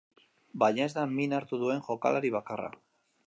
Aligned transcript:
Baina 0.63 0.85
ez 0.87 0.95
da 0.95 1.03
min 1.19 1.37
hartu 1.39 1.61
duen 1.65 1.85
jokalari 1.91 2.35
bakarra. 2.39 2.73